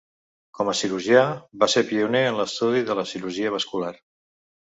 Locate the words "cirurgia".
3.13-3.51